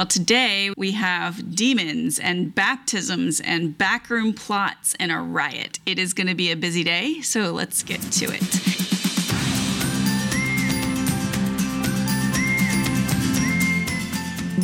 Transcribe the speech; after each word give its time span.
Well, 0.00 0.06
today 0.06 0.72
we 0.78 0.92
have 0.92 1.54
demons 1.54 2.18
and 2.18 2.54
baptisms 2.54 3.38
and 3.38 3.76
backroom 3.76 4.32
plots 4.32 4.96
and 4.98 5.12
a 5.12 5.18
riot. 5.18 5.78
It 5.84 5.98
is 5.98 6.14
going 6.14 6.28
to 6.28 6.34
be 6.34 6.50
a 6.50 6.56
busy 6.56 6.82
day, 6.82 7.20
so 7.20 7.50
let's 7.50 7.82
get 7.82 8.00
to 8.00 8.24
it. 8.30 8.40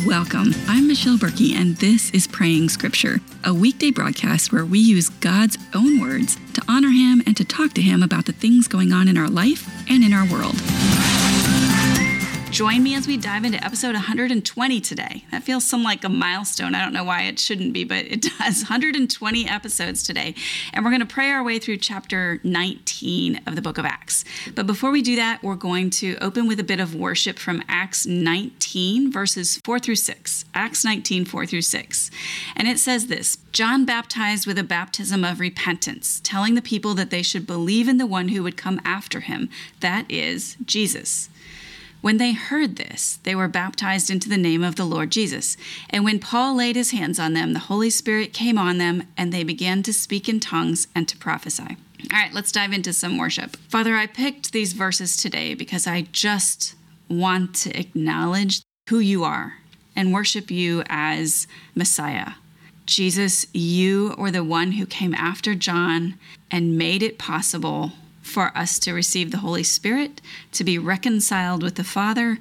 Welcome. 0.07 0.55
I'm 0.67 0.87
Michelle 0.87 1.17
Berkey, 1.17 1.53
and 1.53 1.75
this 1.75 2.09
is 2.09 2.25
Praying 2.25 2.69
Scripture, 2.69 3.19
a 3.43 3.53
weekday 3.53 3.91
broadcast 3.91 4.51
where 4.51 4.65
we 4.65 4.79
use 4.79 5.09
God's 5.09 5.59
own 5.75 6.01
words 6.01 6.39
to 6.55 6.63
honor 6.67 6.89
Him 6.89 7.21
and 7.27 7.37
to 7.37 7.45
talk 7.45 7.73
to 7.73 7.81
Him 7.83 8.01
about 8.01 8.25
the 8.25 8.33
things 8.33 8.67
going 8.67 8.91
on 8.91 9.07
in 9.07 9.19
our 9.19 9.29
life 9.29 9.69
and 9.87 10.03
in 10.03 10.13
our 10.13 10.25
world. 10.25 10.55
Join 12.49 12.81
me 12.81 12.95
as 12.95 13.07
we 13.07 13.17
dive 13.17 13.43
into 13.43 13.63
episode 13.63 13.93
120 13.93 14.81
today. 14.81 15.25
That 15.31 15.43
feels 15.43 15.65
some 15.65 15.83
like 15.83 16.03
a 16.03 16.09
milestone. 16.09 16.75
I 16.75 16.83
don't 16.83 16.93
know 16.93 17.03
why 17.03 17.23
it 17.23 17.39
shouldn't 17.39 17.73
be, 17.73 17.83
but 17.83 18.05
it 18.05 18.21
does. 18.39 18.63
120 18.63 19.47
episodes 19.47 20.01
today. 20.01 20.33
And 20.73 20.83
we're 20.83 20.91
going 20.91 21.01
to 21.01 21.05
pray 21.05 21.29
our 21.29 21.43
way 21.43 21.59
through 21.59 21.77
chapter 21.77 22.39
19 22.43 23.41
of 23.45 23.55
the 23.55 23.61
book 23.61 23.77
of 23.77 23.85
Acts. 23.85 24.23
But 24.55 24.65
before 24.65 24.91
we 24.91 25.01
do 25.01 25.17
that, 25.17 25.43
we're 25.43 25.55
going 25.55 25.89
to 25.91 26.17
open 26.19 26.47
with 26.47 26.59
a 26.59 26.63
bit 26.63 26.79
of 26.79 26.95
worship 26.95 27.37
from 27.37 27.63
Acts 27.67 28.07
19, 28.07 29.11
verses 29.11 29.57
4 29.63 29.77
through 29.77 29.97
6. 29.97 30.45
Acts 30.55 30.85
19, 30.85 31.25
4 31.25 31.45
through 31.45 31.61
6. 31.61 32.11
And 32.55 32.67
it 32.67 32.79
says 32.79 33.07
this 33.07 33.37
John 33.51 33.85
baptized 33.85 34.47
with 34.47 34.57
a 34.57 34.63
baptism 34.63 35.23
of 35.23 35.41
repentance, 35.41 36.21
telling 36.23 36.55
the 36.55 36.61
people 36.61 36.93
that 36.95 37.09
they 37.09 37.21
should 37.21 37.45
believe 37.45 37.87
in 37.87 37.97
the 37.97 38.07
one 38.07 38.29
who 38.29 38.41
would 38.41 38.57
come 38.57 38.81
after 38.85 39.19
him, 39.19 39.49
that 39.81 40.09
is, 40.09 40.55
Jesus. 40.65 41.29
When 42.01 42.17
they 42.17 42.33
heard 42.33 42.75
this, 42.75 43.19
they 43.23 43.35
were 43.35 43.47
baptized 43.47 44.09
into 44.09 44.29
the 44.29 44.37
name 44.37 44.63
of 44.63 44.75
the 44.75 44.85
Lord 44.85 45.11
Jesus. 45.11 45.57
And 45.89 46.03
when 46.03 46.19
Paul 46.19 46.55
laid 46.55 46.75
his 46.75 46.91
hands 46.91 47.19
on 47.19 47.33
them, 47.33 47.53
the 47.53 47.59
Holy 47.59 47.89
Spirit 47.89 48.33
came 48.33 48.57
on 48.57 48.77
them, 48.77 49.03
and 49.17 49.33
they 49.33 49.43
began 49.43 49.83
to 49.83 49.93
speak 49.93 50.29
in 50.29 50.39
tongues 50.39 50.87
and 50.93 51.07
to 51.07 51.17
prophesy. 51.17 51.77
All 52.13 52.19
right, 52.19 52.33
let's 52.33 52.51
dive 52.51 52.71
into 52.71 52.93
some 52.93 53.17
worship. 53.17 53.57
Father, 53.67 53.95
I 53.95 54.05
picked 54.05 54.53
these 54.53 54.73
verses 54.73 55.17
today 55.17 55.55
because 55.55 55.87
I 55.87 56.03
just 56.11 56.75
want 57.09 57.55
to 57.55 57.77
acknowledge 57.77 58.61
who 58.89 58.99
you 58.99 59.23
are 59.23 59.55
and 59.95 60.13
worship 60.13 60.51
you 60.51 60.83
as 60.87 61.47
Messiah. 61.75 62.33
Jesus, 62.85 63.47
you 63.53 64.15
were 64.17 64.31
the 64.31 64.43
one 64.43 64.73
who 64.73 64.85
came 64.85 65.13
after 65.15 65.55
John 65.55 66.17
and 66.49 66.77
made 66.77 67.03
it 67.03 67.17
possible 67.17 67.93
for 68.27 68.55
us 68.55 68.77
to 68.79 68.93
receive 68.93 69.31
the 69.31 69.37
Holy 69.37 69.63
Spirit, 69.63 70.21
to 70.51 70.63
be 70.63 70.77
reconciled 70.77 71.63
with 71.63 71.75
the 71.75 71.83
Father. 71.83 72.37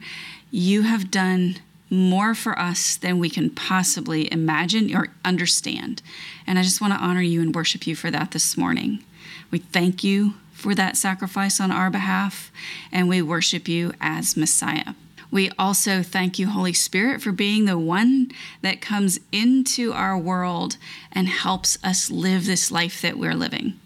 You 0.50 0.82
have 0.82 1.10
done 1.10 1.56
more 1.88 2.34
for 2.34 2.58
us 2.58 2.96
than 2.96 3.18
we 3.18 3.30
can 3.30 3.50
possibly 3.50 4.30
imagine 4.32 4.94
or 4.94 5.08
understand. 5.24 6.02
And 6.46 6.58
I 6.58 6.62
just 6.62 6.80
want 6.80 6.92
to 6.92 6.98
honor 6.98 7.22
you 7.22 7.40
and 7.40 7.54
worship 7.54 7.86
you 7.86 7.94
for 7.94 8.10
that 8.10 8.32
this 8.32 8.56
morning. 8.56 9.04
We 9.50 9.58
thank 9.58 10.02
you 10.02 10.34
for 10.52 10.74
that 10.74 10.96
sacrifice 10.96 11.60
on 11.60 11.70
our 11.70 11.90
behalf, 11.90 12.50
and 12.90 13.08
we 13.08 13.22
worship 13.22 13.68
you 13.68 13.92
as 14.00 14.36
Messiah. 14.36 14.94
We 15.30 15.50
also 15.58 16.02
thank 16.02 16.38
you, 16.38 16.48
Holy 16.48 16.72
Spirit, 16.72 17.20
for 17.20 17.32
being 17.32 17.64
the 17.64 17.78
one 17.78 18.30
that 18.62 18.80
comes 18.80 19.18
into 19.32 19.92
our 19.92 20.16
world 20.16 20.76
and 21.12 21.28
helps 21.28 21.78
us 21.84 22.10
live 22.10 22.46
this 22.46 22.70
life 22.70 23.02
that 23.02 23.18
we're 23.18 23.34
living. 23.34 23.78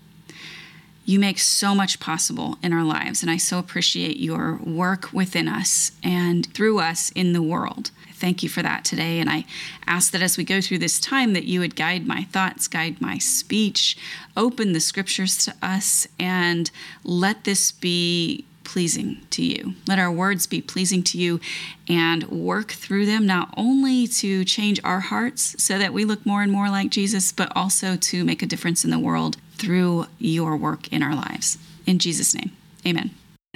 You 1.10 1.18
make 1.18 1.40
so 1.40 1.74
much 1.74 1.98
possible 1.98 2.56
in 2.62 2.72
our 2.72 2.84
lives, 2.84 3.20
and 3.20 3.32
I 3.32 3.36
so 3.36 3.58
appreciate 3.58 4.18
your 4.18 4.60
work 4.64 5.12
within 5.12 5.48
us 5.48 5.90
and 6.04 6.46
through 6.54 6.78
us 6.78 7.10
in 7.16 7.32
the 7.32 7.42
world. 7.42 7.90
Thank 8.14 8.44
you 8.44 8.48
for 8.48 8.62
that 8.62 8.84
today. 8.84 9.18
And 9.18 9.28
I 9.28 9.44
ask 9.88 10.12
that 10.12 10.22
as 10.22 10.38
we 10.38 10.44
go 10.44 10.60
through 10.60 10.78
this 10.78 11.00
time, 11.00 11.32
that 11.32 11.46
you 11.46 11.58
would 11.58 11.74
guide 11.74 12.06
my 12.06 12.22
thoughts, 12.22 12.68
guide 12.68 13.00
my 13.00 13.18
speech, 13.18 13.96
open 14.36 14.72
the 14.72 14.78
scriptures 14.78 15.44
to 15.46 15.54
us, 15.60 16.06
and 16.20 16.70
let 17.02 17.42
this 17.42 17.72
be 17.72 18.44
pleasing 18.62 19.20
to 19.30 19.42
you. 19.42 19.74
Let 19.88 19.98
our 19.98 20.12
words 20.12 20.46
be 20.46 20.60
pleasing 20.60 21.02
to 21.02 21.18
you 21.18 21.40
and 21.88 22.22
work 22.28 22.70
through 22.70 23.06
them 23.06 23.26
not 23.26 23.52
only 23.56 24.06
to 24.06 24.44
change 24.44 24.78
our 24.84 25.00
hearts 25.00 25.60
so 25.60 25.76
that 25.76 25.92
we 25.92 26.04
look 26.04 26.24
more 26.24 26.42
and 26.42 26.52
more 26.52 26.68
like 26.68 26.90
Jesus, 26.90 27.32
but 27.32 27.50
also 27.56 27.96
to 27.96 28.24
make 28.24 28.42
a 28.42 28.46
difference 28.46 28.84
in 28.84 28.92
the 28.92 28.98
world 29.00 29.38
through 29.60 30.06
your 30.18 30.56
work 30.56 30.92
in 30.92 31.02
our 31.02 31.14
lives. 31.14 31.58
In 31.86 31.98
Jesus' 31.98 32.34
name, 32.34 32.52
amen. 32.86 33.10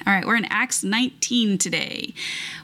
All 0.07 0.13
right, 0.13 0.27
we're 0.27 0.37
in 0.37 0.45
Acts 0.47 0.85
19 0.85 1.57
today. 1.59 2.15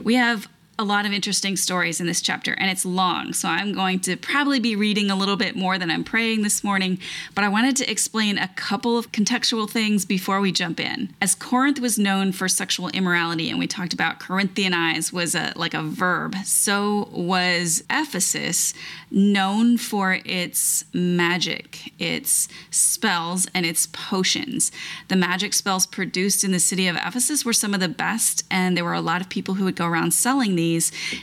We 0.03 0.15
have 0.15 0.49
a 0.81 0.85
lot 0.85 1.05
of 1.05 1.13
interesting 1.13 1.59
stories 1.59 2.01
in 2.01 2.07
this 2.07 2.23
chapter, 2.23 2.55
and 2.55 2.71
it's 2.71 2.87
long, 2.87 3.35
so 3.35 3.49
I'm 3.51 3.75
going 3.75 4.01
to 4.01 4.17
probably 4.17 4.59
be 4.59 4.75
reading 4.77 5.11
a 5.11 5.15
little 5.15 5.37
bit 5.37 5.55
more 5.55 5.77
than 5.77 5.91
I'm 5.91 6.03
praying 6.03 6.41
this 6.41 6.65
morning. 6.65 6.99
But 7.35 7.45
I 7.45 7.51
wanted 7.51 7.77
to 7.77 7.91
explain 7.91 8.39
a 8.39 8.49
couple 8.49 8.97
of 8.97 9.13
contextual 9.13 9.69
things 9.69 10.07
before 10.07 10.41
we 10.41 10.53
jump 10.53 10.81
in. 10.81 11.15
As 11.21 11.35
Corinth 11.35 11.81
was 11.81 11.99
known 11.99 12.33
for 12.33 12.49
sexual 12.49 12.89
immorality, 12.89 13.51
and 13.51 13.59
we 13.59 13.67
talked 13.67 13.93
about 13.93 14.21
Corinthianize 14.21 15.13
was 15.13 15.35
a 15.35 15.53
like 15.55 15.75
a 15.75 15.83
verb, 15.83 16.35
so 16.47 17.11
was 17.13 17.85
Ephesus 17.91 18.73
known 19.11 19.77
for 19.77 20.19
its 20.25 20.87
magic, 20.95 21.93
its 21.99 22.49
spells, 22.71 23.47
and 23.53 23.67
its 23.67 23.87
potions. 23.93 24.73
The 25.09 25.17
magic 25.17 25.53
spells 25.53 25.87
produced 25.87 26.43
in 26.43 26.53
the 26.53 26.61
city 26.61 26.89
of 26.89 26.97
Ephesus 26.97 27.45
were 27.45 27.53
some 27.53 27.75
of 27.75 27.81
the 27.81 27.89
best, 27.89 28.45
and 28.51 28.79
there 28.79 28.85
were 28.85 28.95
a 28.95 29.03
lot 29.03 29.21
of 29.21 29.29
people 29.29 29.55
who 29.55 29.65
would 29.65 29.77
go 29.77 29.87
around 29.87 30.15
selling 30.15 30.57
these 30.57 30.70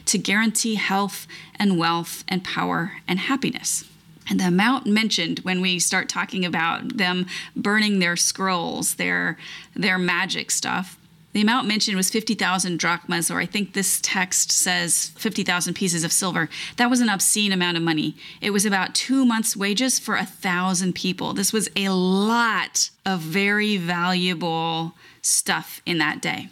to 0.06 0.18
guarantee 0.18 0.76
health 0.76 1.28
and 1.58 1.78
wealth 1.78 2.24
and 2.28 2.44
power 2.44 2.94
and 3.08 3.20
happiness. 3.20 3.86
And 4.30 4.40
the 4.40 4.48
amount 4.48 4.86
mentioned 4.86 5.40
when 5.40 5.62
we 5.62 5.80
start 5.80 6.10
talking 6.10 6.44
about 6.44 6.98
them 6.98 7.28
burning 7.56 8.00
their 8.00 8.18
scrolls, 8.18 8.96
their 8.96 9.38
their 9.74 9.98
magic 9.98 10.52
stuff, 10.52 10.98
the 11.38 11.44
amount 11.44 11.68
mentioned 11.68 11.96
was 11.96 12.10
50,000 12.10 12.80
drachmas, 12.80 13.30
or 13.30 13.40
I 13.40 13.46
think 13.46 13.74
this 13.74 14.00
text 14.02 14.52
says 14.52 15.10
50,000 15.18 15.76
pieces 15.76 16.04
of 16.04 16.12
silver. 16.12 16.50
That 16.78 16.90
was 16.90 17.00
an 17.00 17.10
obscene 17.10 17.52
amount 17.52 17.78
of 17.78 17.84
money. 17.84 18.16
It 18.42 18.50
was 18.50 18.66
about 18.66 18.96
two 18.96 19.24
months' 19.24 19.56
wages 19.56 20.00
for 20.00 20.16
a 20.16 20.26
thousand 20.26 20.96
people. 20.96 21.34
This 21.34 21.54
was 21.54 21.70
a 21.76 21.90
lot 21.90 22.90
of 23.06 23.20
very 23.20 23.78
valuable 23.78 24.96
stuff 25.22 25.80
in 25.86 26.00
that 26.00 26.24
day. 26.24 26.50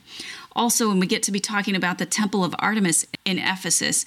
Also, 0.56 0.88
when 0.88 1.00
we 1.00 1.08
get 1.08 1.24
to 1.24 1.32
be 1.32 1.40
talking 1.40 1.76
about 1.76 1.98
the 1.98 2.06
Temple 2.06 2.44
of 2.44 2.56
Artemis 2.60 3.06
in 3.26 3.38
Ephesus, 3.38 4.06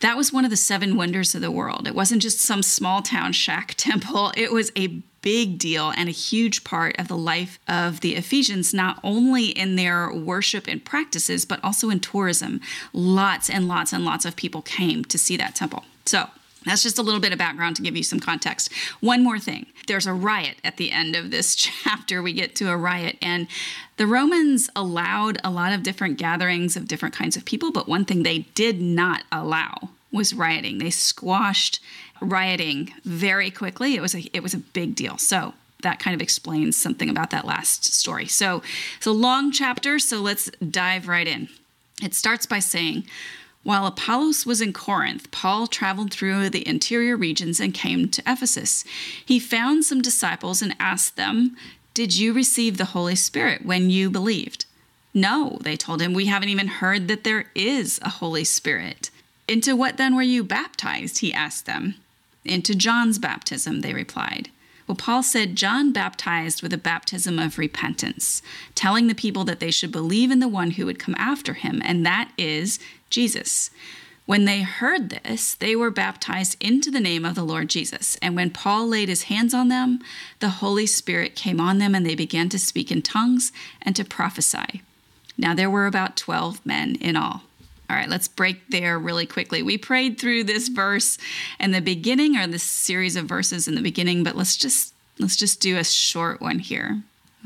that 0.00 0.16
was 0.16 0.32
one 0.32 0.44
of 0.44 0.50
the 0.50 0.56
seven 0.56 0.96
wonders 0.96 1.34
of 1.34 1.40
the 1.40 1.50
world. 1.50 1.86
It 1.86 1.94
wasn't 1.94 2.22
just 2.22 2.40
some 2.40 2.62
small 2.62 3.02
town 3.02 3.32
shack 3.32 3.74
temple, 3.76 4.32
it 4.36 4.52
was 4.52 4.70
a 4.76 5.02
big 5.22 5.56
deal 5.56 5.92
and 5.96 6.08
a 6.08 6.12
huge 6.12 6.64
part 6.64 6.98
of 6.98 7.06
the 7.06 7.16
life 7.16 7.58
of 7.68 8.00
the 8.00 8.16
Ephesians, 8.16 8.74
not 8.74 8.98
only 9.04 9.46
in 9.46 9.76
their 9.76 10.12
worship 10.12 10.66
and 10.66 10.84
practices, 10.84 11.44
but 11.44 11.62
also 11.62 11.90
in 11.90 12.00
tourism. 12.00 12.60
Lots 12.92 13.48
and 13.48 13.68
lots 13.68 13.92
and 13.92 14.04
lots 14.04 14.24
of 14.24 14.34
people 14.34 14.62
came 14.62 15.04
to 15.04 15.16
see 15.16 15.36
that 15.36 15.54
temple. 15.54 15.84
So, 16.04 16.28
that's 16.64 16.82
just 16.82 16.98
a 16.98 17.02
little 17.02 17.20
bit 17.20 17.32
of 17.32 17.38
background 17.38 17.76
to 17.76 17.82
give 17.82 17.96
you 17.96 18.02
some 18.02 18.20
context. 18.20 18.72
One 19.00 19.22
more 19.22 19.38
thing 19.38 19.66
there's 19.86 20.06
a 20.06 20.12
riot 20.12 20.56
at 20.64 20.76
the 20.76 20.92
end 20.92 21.16
of 21.16 21.30
this 21.30 21.54
chapter. 21.56 22.22
We 22.22 22.32
get 22.32 22.54
to 22.56 22.70
a 22.70 22.76
riot, 22.76 23.18
and 23.20 23.48
the 23.96 24.06
Romans 24.06 24.70
allowed 24.74 25.38
a 25.44 25.50
lot 25.50 25.72
of 25.72 25.82
different 25.82 26.18
gatherings 26.18 26.76
of 26.76 26.88
different 26.88 27.14
kinds 27.14 27.36
of 27.36 27.44
people, 27.44 27.72
but 27.72 27.88
one 27.88 28.04
thing 28.04 28.22
they 28.22 28.40
did 28.54 28.80
not 28.80 29.24
allow 29.30 29.90
was 30.12 30.34
rioting. 30.34 30.78
They 30.78 30.90
squashed 30.90 31.80
rioting 32.20 32.92
very 33.04 33.50
quickly. 33.50 33.94
It 33.94 34.00
was 34.00 34.14
a 34.14 34.22
it 34.32 34.42
was 34.42 34.54
a 34.54 34.58
big 34.58 34.94
deal. 34.94 35.18
So 35.18 35.54
that 35.82 35.98
kind 35.98 36.14
of 36.14 36.22
explains 36.22 36.76
something 36.76 37.10
about 37.10 37.30
that 37.30 37.44
last 37.44 37.84
story. 37.92 38.26
So 38.26 38.62
it's 38.96 39.06
a 39.06 39.12
long 39.12 39.52
chapter, 39.52 39.98
so 39.98 40.20
let's 40.20 40.50
dive 40.58 41.08
right 41.08 41.26
in. 41.26 41.48
It 42.02 42.14
starts 42.14 42.46
by 42.46 42.60
saying, 42.60 43.04
while 43.62 43.86
Apollos 43.86 44.44
was 44.44 44.60
in 44.60 44.72
Corinth, 44.72 45.30
Paul 45.30 45.66
traveled 45.66 46.12
through 46.12 46.50
the 46.50 46.66
interior 46.66 47.16
regions 47.16 47.60
and 47.60 47.72
came 47.72 48.08
to 48.08 48.22
Ephesus. 48.26 48.84
He 49.24 49.38
found 49.38 49.84
some 49.84 50.02
disciples 50.02 50.62
and 50.62 50.74
asked 50.80 51.16
them, 51.16 51.56
Did 51.94 52.16
you 52.16 52.32
receive 52.32 52.76
the 52.76 52.86
Holy 52.86 53.14
Spirit 53.14 53.64
when 53.64 53.88
you 53.88 54.10
believed? 54.10 54.66
No, 55.14 55.58
they 55.60 55.76
told 55.76 56.00
him, 56.00 56.12
We 56.12 56.26
haven't 56.26 56.48
even 56.48 56.66
heard 56.66 57.06
that 57.08 57.22
there 57.22 57.50
is 57.54 58.00
a 58.02 58.08
Holy 58.08 58.44
Spirit. 58.44 59.10
Into 59.46 59.76
what 59.76 59.96
then 59.96 60.16
were 60.16 60.22
you 60.22 60.42
baptized? 60.42 61.18
He 61.18 61.32
asked 61.32 61.66
them. 61.66 61.94
Into 62.44 62.74
John's 62.74 63.18
baptism, 63.18 63.80
they 63.80 63.92
replied. 63.92 64.50
Well, 64.86 64.96
Paul 64.96 65.22
said 65.22 65.56
John 65.56 65.92
baptized 65.92 66.62
with 66.62 66.72
a 66.72 66.78
baptism 66.78 67.38
of 67.38 67.58
repentance, 67.58 68.42
telling 68.74 69.06
the 69.06 69.14
people 69.14 69.44
that 69.44 69.60
they 69.60 69.70
should 69.70 69.92
believe 69.92 70.30
in 70.30 70.40
the 70.40 70.48
one 70.48 70.72
who 70.72 70.86
would 70.86 70.98
come 70.98 71.14
after 71.18 71.54
him, 71.54 71.80
and 71.84 72.04
that 72.04 72.32
is 72.36 72.80
Jesus. 73.12 73.70
When 74.24 74.44
they 74.44 74.62
heard 74.62 75.10
this, 75.10 75.54
they 75.54 75.76
were 75.76 75.90
baptized 75.90 76.56
into 76.60 76.90
the 76.90 77.00
name 77.00 77.24
of 77.24 77.34
the 77.34 77.44
Lord 77.44 77.68
Jesus. 77.68 78.16
And 78.22 78.34
when 78.34 78.50
Paul 78.50 78.88
laid 78.88 79.08
his 79.08 79.24
hands 79.24 79.52
on 79.52 79.68
them, 79.68 80.00
the 80.40 80.48
Holy 80.48 80.86
Spirit 80.86 81.36
came 81.36 81.60
on 81.60 81.78
them, 81.78 81.94
and 81.94 82.06
they 82.06 82.14
began 82.14 82.48
to 82.50 82.58
speak 82.58 82.90
in 82.90 83.02
tongues 83.02 83.52
and 83.80 83.94
to 83.96 84.04
prophesy. 84.04 84.82
Now 85.36 85.54
there 85.54 85.70
were 85.70 85.86
about 85.86 86.16
12 86.16 86.64
men 86.64 86.96
in 86.96 87.16
all. 87.16 87.42
All 87.90 87.96
right, 87.96 88.08
let's 88.08 88.28
break 88.28 88.68
there 88.70 88.98
really 88.98 89.26
quickly. 89.26 89.62
We 89.62 89.76
prayed 89.76 90.18
through 90.18 90.44
this 90.44 90.68
verse 90.68 91.18
in 91.60 91.72
the 91.72 91.80
beginning 91.80 92.36
or 92.36 92.46
this 92.46 92.62
series 92.62 93.16
of 93.16 93.26
verses 93.26 93.68
in 93.68 93.74
the 93.74 93.82
beginning, 93.82 94.24
but 94.24 94.36
let's 94.36 94.56
just 94.56 94.94
let's 95.18 95.36
just 95.36 95.60
do 95.60 95.76
a 95.76 95.84
short 95.84 96.40
one 96.40 96.58
here. 96.58 97.02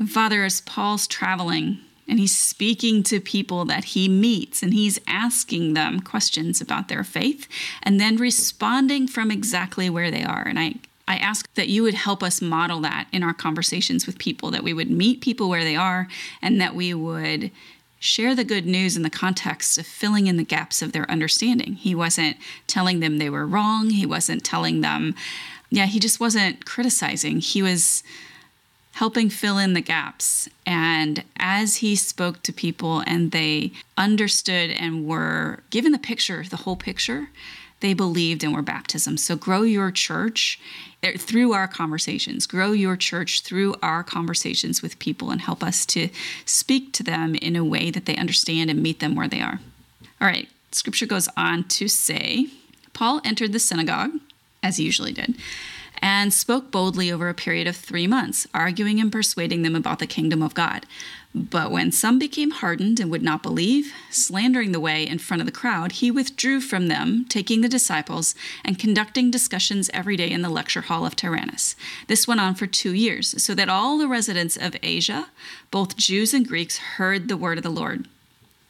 Father, 0.07 0.45
as 0.45 0.61
Paul's 0.61 1.05
traveling 1.05 1.79
and 2.07 2.19
he's 2.19 2.35
speaking 2.35 3.03
to 3.03 3.19
people 3.19 3.65
that 3.65 3.85
he 3.85 4.07
meets 4.07 4.63
and 4.63 4.73
he's 4.73 4.99
asking 5.07 5.73
them 5.73 5.99
questions 5.99 6.61
about 6.61 6.87
their 6.87 7.03
faith 7.03 7.47
and 7.83 7.99
then 7.99 8.17
responding 8.17 9.07
from 9.07 9.31
exactly 9.31 9.89
where 9.89 10.11
they 10.11 10.23
are. 10.23 10.43
And 10.43 10.59
I 10.59 10.75
I 11.07 11.15
ask 11.17 11.51
that 11.53 11.69
you 11.69 11.83
would 11.83 11.93
help 11.93 12.21
us 12.21 12.41
model 12.41 12.81
that 12.81 13.07
in 13.13 13.23
our 13.23 13.33
conversations 13.33 14.05
with 14.05 14.17
people, 14.17 14.51
that 14.51 14.63
we 14.63 14.73
would 14.73 14.91
meet 14.91 15.21
people 15.21 15.47
where 15.47 15.63
they 15.63 15.75
are, 15.75 16.09
and 16.41 16.59
that 16.59 16.75
we 16.75 16.93
would 16.93 17.49
share 17.99 18.35
the 18.35 18.43
good 18.43 18.65
news 18.65 18.97
in 18.97 19.03
the 19.03 19.09
context 19.09 19.77
of 19.77 19.87
filling 19.87 20.27
in 20.27 20.37
the 20.37 20.43
gaps 20.43 20.81
of 20.81 20.91
their 20.91 21.09
understanding. 21.09 21.75
He 21.75 21.95
wasn't 21.95 22.37
telling 22.67 22.99
them 22.99 23.17
they 23.17 23.29
were 23.29 23.47
wrong, 23.47 23.91
he 23.91 24.05
wasn't 24.05 24.43
telling 24.43 24.81
them, 24.81 25.15
yeah, 25.69 25.85
he 25.85 25.99
just 25.99 26.19
wasn't 26.19 26.65
criticizing. 26.65 27.39
He 27.39 27.61
was 27.61 28.03
helping 28.97 29.29
fill 29.29 29.59
in 29.59 29.73
the 29.73 29.81
gaps. 29.81 30.49
And 30.65 31.23
as 31.37 31.77
he 31.77 31.95
spoke 31.95 32.41
to 32.41 32.51
people 32.51 33.03
and 33.05 33.31
they 33.31 33.71
understood 33.95 34.71
and 34.71 35.05
were 35.05 35.59
given 35.69 35.91
the 35.91 35.99
picture, 35.99 36.43
the 36.43 36.57
whole 36.57 36.75
picture, 36.75 37.29
they 37.81 37.93
believed 37.93 38.43
and 38.43 38.55
were 38.55 38.63
baptism. 38.63 39.17
So 39.17 39.35
grow 39.35 39.61
your 39.61 39.91
church 39.91 40.59
eh, 41.03 41.15
through 41.15 41.53
our 41.53 41.67
conversations. 41.67 42.47
Grow 42.47 42.71
your 42.71 42.95
church 42.95 43.41
through 43.41 43.75
our 43.83 44.03
conversations 44.03 44.81
with 44.81 44.97
people 44.97 45.29
and 45.29 45.41
help 45.41 45.63
us 45.63 45.85
to 45.87 46.09
speak 46.45 46.91
to 46.93 47.03
them 47.03 47.35
in 47.35 47.55
a 47.55 47.63
way 47.63 47.91
that 47.91 48.07
they 48.07 48.15
understand 48.15 48.71
and 48.71 48.81
meet 48.81 48.99
them 48.99 49.13
where 49.13 49.27
they 49.27 49.41
are. 49.41 49.59
All 50.19 50.27
right, 50.27 50.49
scripture 50.71 51.05
goes 51.05 51.29
on 51.37 51.65
to 51.65 51.87
say 51.87 52.47
Paul 52.93 53.21
entered 53.23 53.53
the 53.53 53.59
synagogue, 53.59 54.13
as 54.63 54.77
he 54.77 54.85
usually 54.85 55.13
did 55.13 55.35
and 56.01 56.33
spoke 56.33 56.71
boldly 56.71 57.11
over 57.11 57.29
a 57.29 57.33
period 57.33 57.67
of 57.67 57.75
three 57.75 58.07
months, 58.07 58.47
arguing 58.53 58.99
and 58.99 59.11
persuading 59.11 59.61
them 59.61 59.75
about 59.75 59.99
the 59.99 60.07
kingdom 60.07 60.41
of 60.41 60.53
God. 60.53 60.85
But 61.35 61.69
when 61.69 61.91
some 61.91 62.17
became 62.17 62.51
hardened 62.51 62.99
and 62.99 63.11
would 63.11 63.21
not 63.21 63.43
believe, 63.43 63.93
slandering 64.09 64.71
the 64.71 64.79
way 64.79 65.05
in 65.05 65.19
front 65.19 65.41
of 65.41 65.45
the 65.45 65.51
crowd, 65.51 65.93
he 65.93 66.09
withdrew 66.09 66.61
from 66.61 66.87
them, 66.87 67.25
taking 67.29 67.61
the 67.61 67.69
disciples 67.69 68.33
and 68.65 68.79
conducting 68.79 69.29
discussions 69.29 69.89
every 69.93 70.17
day 70.17 70.31
in 70.31 70.41
the 70.41 70.49
lecture 70.49 70.81
hall 70.81 71.05
of 71.05 71.15
Tyrannus. 71.15 71.75
This 72.07 72.27
went 72.27 72.41
on 72.41 72.55
for 72.55 72.65
two 72.65 72.93
years, 72.93 73.41
so 73.43 73.53
that 73.53 73.69
all 73.69 73.97
the 73.97 74.07
residents 74.07 74.57
of 74.57 74.75
Asia, 74.81 75.27
both 75.69 75.97
Jews 75.97 76.33
and 76.33 76.47
Greeks, 76.47 76.77
heard 76.77 77.27
the 77.27 77.37
word 77.37 77.59
of 77.59 77.63
the 77.63 77.69
Lord. 77.69 78.07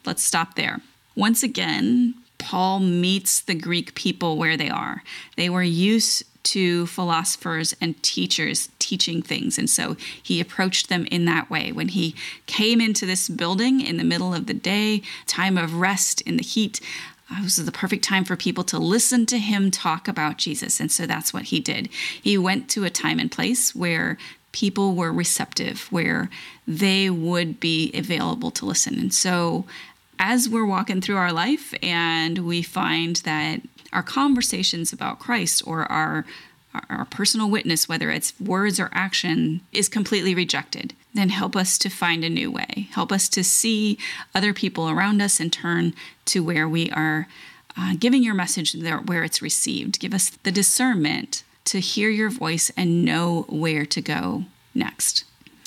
Let's 0.06 0.24
stop 0.24 0.56
there. 0.56 0.82
Once 1.16 1.44
again, 1.44 2.16
Paul 2.38 2.80
meets 2.80 3.40
the 3.40 3.56
Greek 3.56 3.96
people 3.96 4.38
where 4.38 4.58
they 4.58 4.70
are. 4.70 5.04
They 5.38 5.50
were 5.50 5.64
used 5.64 6.24
to 6.52 6.88
philosophers 6.88 7.76
and 7.82 8.02
teachers 8.04 8.70
teaching 8.80 9.22
things. 9.22 9.58
And 9.58 9.70
so 9.70 9.96
he 10.22 10.40
approached 10.40 10.90
them 10.90 11.06
in 11.12 11.26
that 11.26 11.50
way. 11.50 11.72
When 11.72 11.90
he 11.90 12.16
came 12.46 12.80
into 12.80 13.06
this 13.06 13.30
building 13.30 13.82
in 13.82 13.98
the 13.98 14.04
middle 14.04 14.34
of 14.34 14.46
the 14.46 14.54
day, 14.54 15.02
time 15.26 15.58
of 15.58 15.76
rest 15.76 16.22
in 16.22 16.38
the 16.38 16.44
heat, 16.44 16.80
uh, 17.30 17.44
this 17.44 17.58
is 17.58 17.66
the 17.66 17.72
perfect 17.72 18.04
time 18.04 18.24
for 18.24 18.38
people 18.38 18.64
to 18.64 18.80
listen 18.80 19.26
to 19.26 19.38
him 19.38 19.70
talk 19.70 20.08
about 20.08 20.38
Jesus. 20.38 20.80
And 20.80 20.92
so 20.92 21.06
that's 21.06 21.34
what 21.34 21.44
he 21.44 21.60
did. 21.60 21.90
He 22.22 22.38
went 22.38 22.70
to 22.70 22.86
a 22.86 22.90
time 22.90 23.20
and 23.20 23.32
place 23.32 23.76
where 23.76 24.18
people 24.54 24.96
were 24.96 25.12
receptive, 25.12 25.88
where 25.92 26.30
they 26.66 27.10
would 27.10 27.60
be 27.60 27.92
available 27.94 28.52
to 28.52 28.66
listen. 28.66 28.98
And 28.98 29.14
so 29.14 29.66
as 30.20 30.50
we're 30.50 30.66
walking 30.66 31.02
through 31.02 31.18
our 31.18 31.34
life 31.34 31.74
and 31.84 32.40
we 32.40 32.62
find 32.62 33.18
that 33.18 33.62
our 33.94 34.04
conversations 34.04 34.94
about 34.94 35.20
Christ 35.20 35.64
or 35.66 35.90
our 35.92 36.26
our 36.90 37.06
personal 37.06 37.50
witness, 37.50 37.90
whether 37.90 38.12
it's 38.12 38.40
words 38.40 38.80
or 38.80 38.90
action, 38.94 39.62
is 39.72 39.90
completely 39.90 40.36
rejected, 40.36 40.94
then 41.14 41.30
help 41.30 41.56
us 41.56 41.78
to 41.80 41.90
find 41.90 42.24
a 42.24 42.30
new 42.30 42.52
way. 42.52 42.88
Help 42.92 43.12
us 43.12 43.28
to 43.30 43.44
see 43.44 43.98
other 44.36 44.54
people 44.54 44.90
around 44.90 45.22
us 45.22 45.40
and 45.40 45.52
turn 45.52 45.94
to 46.26 46.44
where 46.44 46.68
we 46.68 46.92
are 46.92 47.28
uh, 47.78 47.96
giving 47.98 48.24
your 48.24 48.34
message 48.34 48.74
there, 48.74 48.98
where 48.98 49.24
it's 49.24 49.42
received. 49.42 50.00
Give 50.00 50.14
us 50.14 50.30
the 50.30 50.52
discernment 50.52 51.44
to 51.66 51.80
hear 51.80 52.10
your 52.10 52.30
voice 52.30 52.72
and 52.78 53.04
know 53.04 53.46
where 53.50 53.86
to 53.86 54.02
go 54.02 54.46
next. 54.74 55.24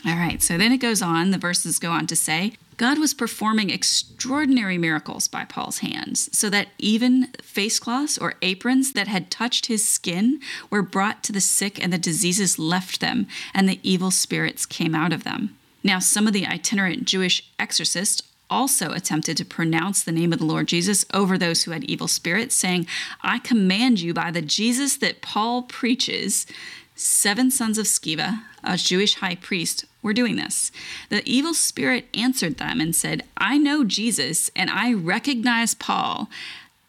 All 0.06 0.16
right, 0.16 0.42
so 0.42 0.56
then 0.56 0.72
it 0.72 0.78
goes 0.78 1.02
on, 1.02 1.30
the 1.30 1.38
verses 1.38 1.78
go 1.78 1.90
on 1.90 2.06
to 2.06 2.16
say, 2.16 2.54
God 2.80 2.98
was 2.98 3.12
performing 3.12 3.68
extraordinary 3.68 4.78
miracles 4.78 5.28
by 5.28 5.44
Paul's 5.44 5.80
hands, 5.80 6.30
so 6.32 6.48
that 6.48 6.68
even 6.78 7.26
face 7.42 7.78
cloths 7.78 8.16
or 8.16 8.36
aprons 8.40 8.94
that 8.94 9.06
had 9.06 9.30
touched 9.30 9.66
his 9.66 9.86
skin 9.86 10.40
were 10.70 10.80
brought 10.80 11.22
to 11.24 11.32
the 11.32 11.42
sick, 11.42 11.78
and 11.78 11.92
the 11.92 11.98
diseases 11.98 12.58
left 12.58 13.02
them, 13.02 13.26
and 13.52 13.68
the 13.68 13.80
evil 13.82 14.10
spirits 14.10 14.64
came 14.64 14.94
out 14.94 15.12
of 15.12 15.24
them. 15.24 15.58
Now, 15.84 15.98
some 15.98 16.26
of 16.26 16.32
the 16.32 16.46
itinerant 16.46 17.04
Jewish 17.04 17.52
exorcists 17.58 18.22
also 18.48 18.92
attempted 18.92 19.36
to 19.36 19.44
pronounce 19.44 20.02
the 20.02 20.10
name 20.10 20.32
of 20.32 20.38
the 20.38 20.46
Lord 20.46 20.66
Jesus 20.66 21.04
over 21.12 21.36
those 21.36 21.64
who 21.64 21.72
had 21.72 21.84
evil 21.84 22.08
spirits, 22.08 22.54
saying, 22.54 22.86
I 23.20 23.40
command 23.40 24.00
you 24.00 24.14
by 24.14 24.30
the 24.30 24.40
Jesus 24.40 24.96
that 24.96 25.20
Paul 25.20 25.64
preaches. 25.64 26.46
Seven 26.94 27.50
sons 27.50 27.76
of 27.76 27.84
Sceva, 27.84 28.40
a 28.64 28.78
Jewish 28.78 29.16
high 29.16 29.34
priest, 29.36 29.84
were 30.02 30.14
doing 30.14 30.36
this. 30.36 30.72
The 31.08 31.28
evil 31.28 31.54
spirit 31.54 32.06
answered 32.14 32.58
them 32.58 32.80
and 32.80 32.94
said, 32.94 33.24
I 33.36 33.58
know 33.58 33.84
Jesus 33.84 34.50
and 34.56 34.70
I 34.70 34.92
recognize 34.92 35.74
Paul, 35.74 36.28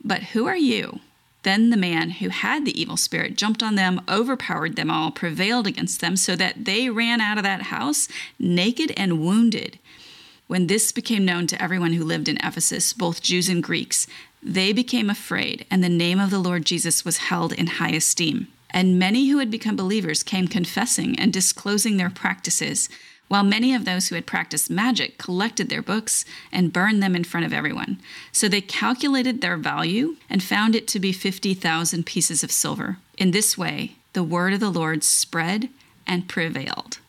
but 0.03 0.23
who 0.23 0.47
are 0.47 0.57
you? 0.57 0.99
Then 1.43 1.71
the 1.71 1.77
man 1.77 2.11
who 2.11 2.29
had 2.29 2.65
the 2.65 2.79
evil 2.79 2.97
spirit 2.97 3.35
jumped 3.35 3.63
on 3.63 3.75
them, 3.75 4.01
overpowered 4.07 4.75
them 4.75 4.91
all, 4.91 5.11
prevailed 5.11 5.65
against 5.65 5.99
them, 5.99 6.15
so 6.15 6.35
that 6.35 6.65
they 6.65 6.89
ran 6.89 7.19
out 7.19 7.37
of 7.37 7.43
that 7.43 7.63
house 7.63 8.07
naked 8.37 8.93
and 8.95 9.19
wounded. 9.19 9.79
When 10.47 10.67
this 10.67 10.91
became 10.91 11.25
known 11.25 11.47
to 11.47 11.61
everyone 11.61 11.93
who 11.93 12.03
lived 12.03 12.27
in 12.27 12.37
Ephesus, 12.43 12.93
both 12.93 13.23
Jews 13.23 13.49
and 13.49 13.63
Greeks, 13.63 14.05
they 14.43 14.71
became 14.73 15.09
afraid, 15.09 15.65
and 15.71 15.83
the 15.83 15.89
name 15.89 16.19
of 16.19 16.29
the 16.29 16.39
Lord 16.39 16.65
Jesus 16.65 17.05
was 17.05 17.17
held 17.17 17.53
in 17.53 17.67
high 17.67 17.91
esteem. 17.91 18.47
And 18.71 18.97
many 18.97 19.27
who 19.29 19.39
had 19.39 19.51
become 19.51 19.75
believers 19.75 20.23
came 20.23 20.47
confessing 20.47 21.19
and 21.19 21.31
disclosing 21.31 21.97
their 21.97 22.09
practices, 22.09 22.89
while 23.27 23.43
many 23.43 23.73
of 23.73 23.85
those 23.85 24.07
who 24.07 24.15
had 24.15 24.25
practiced 24.25 24.69
magic 24.69 25.17
collected 25.17 25.69
their 25.69 25.81
books 25.81 26.25
and 26.51 26.73
burned 26.73 27.01
them 27.01 27.15
in 27.15 27.23
front 27.23 27.45
of 27.45 27.53
everyone. 27.53 27.99
So 28.31 28.47
they 28.47 28.61
calculated 28.61 29.41
their 29.41 29.57
value 29.57 30.17
and 30.29 30.43
found 30.43 30.75
it 30.75 30.87
to 30.89 30.99
be 30.99 31.13
50,000 31.13 32.05
pieces 32.05 32.43
of 32.43 32.51
silver. 32.51 32.97
In 33.17 33.31
this 33.31 33.57
way, 33.57 33.95
the 34.13 34.23
word 34.23 34.53
of 34.53 34.59
the 34.59 34.69
Lord 34.69 35.03
spread 35.03 35.69
and 36.05 36.27
prevailed. 36.27 36.99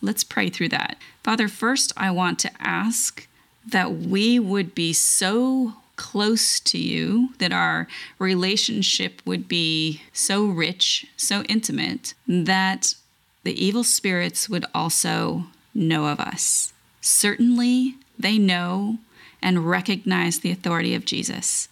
Let's 0.00 0.24
pray 0.24 0.48
through 0.48 0.70
that. 0.70 0.96
Father, 1.22 1.48
first, 1.48 1.92
I 1.96 2.10
want 2.10 2.38
to 2.40 2.50
ask 2.58 3.26
that 3.66 3.92
we 3.92 4.38
would 4.38 4.74
be 4.74 4.92
so 4.92 5.74
close 5.96 6.60
to 6.60 6.78
you, 6.78 7.30
that 7.38 7.52
our 7.52 7.88
relationship 8.18 9.20
would 9.24 9.48
be 9.48 10.02
so 10.12 10.46
rich, 10.46 11.06
so 11.16 11.42
intimate, 11.44 12.14
that 12.26 12.94
the 13.42 13.64
evil 13.64 13.84
spirits 13.84 14.48
would 14.48 14.64
also 14.74 15.44
know 15.74 16.06
of 16.06 16.20
us. 16.20 16.72
Certainly, 17.00 17.94
they 18.18 18.38
know 18.38 18.98
and 19.42 19.68
recognize 19.68 20.40
the 20.40 20.50
authority 20.50 20.94
of 20.94 21.04
Jesus. 21.04 21.68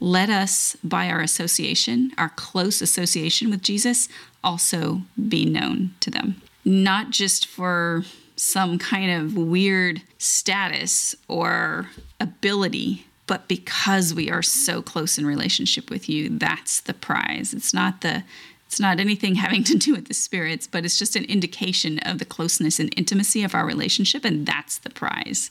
Let 0.00 0.28
us, 0.28 0.76
by 0.82 1.08
our 1.08 1.20
association, 1.20 2.12
our 2.18 2.30
close 2.30 2.82
association 2.82 3.50
with 3.50 3.62
Jesus, 3.62 4.08
also 4.42 5.02
be 5.28 5.44
known 5.44 5.94
to 6.00 6.10
them. 6.10 6.42
Not 6.64 7.10
just 7.10 7.46
for 7.46 8.04
some 8.36 8.78
kind 8.78 9.10
of 9.10 9.36
weird 9.36 10.02
status 10.18 11.14
or 11.28 11.90
ability, 12.20 13.06
but 13.26 13.48
because 13.48 14.12
we 14.12 14.30
are 14.30 14.42
so 14.42 14.82
close 14.82 15.18
in 15.18 15.26
relationship 15.26 15.90
with 15.90 16.08
you 16.08 16.38
that's 16.38 16.80
the 16.80 16.94
prize. 16.94 17.54
It's 17.54 17.74
not 17.74 18.00
the 18.00 18.24
it's 18.66 18.80
not 18.80 18.98
anything 18.98 19.34
having 19.36 19.64
to 19.64 19.76
do 19.76 19.92
with 19.92 20.08
the 20.08 20.14
spirits 20.14 20.66
but 20.66 20.84
it's 20.84 20.98
just 20.98 21.16
an 21.16 21.24
indication 21.24 21.98
of 22.00 22.18
the 22.18 22.24
closeness 22.24 22.78
and 22.78 22.92
intimacy 22.96 23.42
of 23.42 23.54
our 23.54 23.66
relationship 23.66 24.24
and 24.24 24.46
that's 24.46 24.78
the 24.78 24.90
prize. 24.90 25.50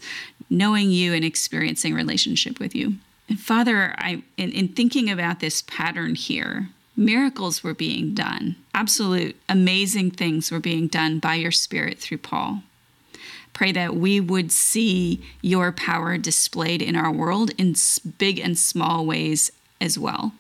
Knowing 0.50 0.92
you 0.92 1.14
and 1.14 1.26
experiencing 1.26 1.94
relationship 1.94 2.60
with 2.60 2.76
you. 2.76 2.96
And 3.30 3.40
father 3.40 3.96
i 3.98 4.24
in, 4.38 4.52
in 4.52 4.70
thinking 4.70 5.10
about 5.10 5.40
this 5.40 5.62
pattern 5.64 6.16
here 6.16 6.70
miracles 6.96 7.64
were 7.64 7.74
being 7.74 8.14
done. 8.14 8.56
Absolute 8.76 9.36
amazing 9.50 10.12
things 10.12 10.52
were 10.52 10.60
being 10.60 10.88
done 10.88 11.20
by 11.20 11.36
your 11.36 11.52
spirit 11.52 12.00
through 12.00 12.20
paul 12.20 12.62
Pray 13.54 13.72
that 13.72 13.96
we 13.96 14.20
would 14.20 14.52
see 14.52 15.24
your 15.42 15.72
power 15.72 16.18
displayed 16.18 16.82
in 16.82 16.96
our 16.96 17.12
world 17.12 17.52
in 17.58 17.76
big 18.18 18.40
and 18.40 18.58
small 18.58 19.06
ways 19.06 19.52
as 19.80 19.98
well. 19.98 20.34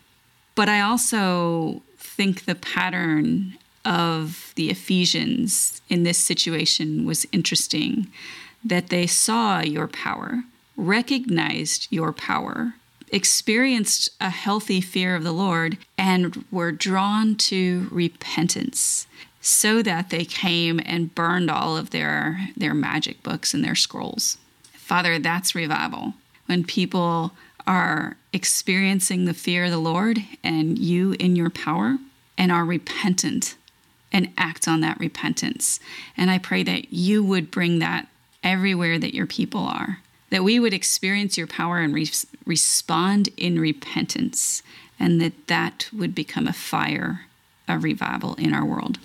But 0.55 0.69
I 0.69 0.81
also 0.81 1.81
think 1.97 2.45
the 2.45 2.55
pattern 2.55 3.57
of 3.85 4.53
the 4.55 4.69
Ephesians 4.69 5.81
in 5.89 6.03
this 6.03 6.17
situation 6.17 7.05
was 7.05 7.25
interesting 7.31 8.07
that 8.63 8.89
they 8.89 9.07
saw 9.07 9.61
your 9.61 9.87
power, 9.87 10.43
recognized 10.77 11.87
your 11.89 12.13
power, 12.13 12.75
experienced 13.11 14.09
a 14.19 14.29
healthy 14.29 14.81
fear 14.81 15.15
of 15.15 15.23
the 15.23 15.33
Lord 15.33 15.77
and 15.97 16.45
were 16.49 16.71
drawn 16.71 17.35
to 17.35 17.87
repentance 17.91 19.05
so 19.45 19.83
that 19.83 20.09
they 20.09 20.23
came 20.23 20.79
and 20.85 21.13
burned 21.13 21.51
all 21.51 21.75
of 21.75 21.89
their 21.89 22.47
their 22.55 22.73
magic 22.73 23.21
books 23.21 23.53
and 23.53 23.63
their 23.63 23.75
scrolls. 23.75 24.37
Father, 24.71 25.19
that's 25.19 25.53
revival. 25.53 26.13
When 26.45 26.63
people 26.63 27.33
are 27.67 28.15
experiencing 28.31 29.25
the 29.25 29.33
fear 29.33 29.65
of 29.65 29.71
the 29.71 29.77
Lord 29.77 30.23
and 30.43 30.79
you 30.79 31.11
in 31.19 31.35
your 31.35 31.49
power 31.49 31.97
and 32.37 32.51
are 32.51 32.65
repentant 32.65 33.55
and 34.11 34.31
act 34.37 34.67
on 34.67 34.81
that 34.81 34.99
repentance. 34.99 35.79
And 36.15 36.31
I 36.31 36.37
pray 36.37 36.63
that 36.63 36.93
you 36.93 37.23
would 37.23 37.51
bring 37.51 37.79
that 37.79 38.07
everywhere 38.43 38.97
that 38.99 39.13
your 39.13 39.25
people 39.27 39.61
are, 39.61 39.99
that 40.29 40.43
we 40.43 40.59
would 40.59 40.73
experience 40.73 41.37
your 41.37 41.47
power 41.47 41.79
and 41.79 41.93
re- 41.93 42.09
respond 42.45 43.29
in 43.37 43.59
repentance, 43.59 44.61
and 44.99 45.19
that 45.21 45.47
that 45.47 45.89
would 45.91 46.13
become 46.13 46.47
a 46.47 46.53
fire 46.53 47.21
of 47.67 47.83
revival 47.83 48.35
in 48.35 48.53
our 48.53 48.65
world. 48.65 48.99